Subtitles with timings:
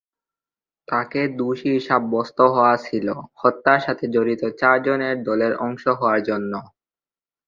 [0.87, 3.07] তাকে দোষী সাব্যস্ত হওয়া ছিল
[3.35, 6.53] হত্যার সাথে জড়িত চার জনের দলের অংশ হওয়ার জন্য।